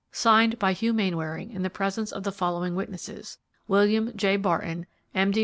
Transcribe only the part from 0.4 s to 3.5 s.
by Hugh Mainwaring in the presence of the following witnesses: